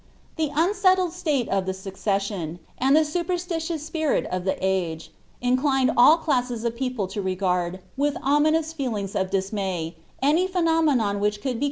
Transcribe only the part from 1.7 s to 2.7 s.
suc niMion,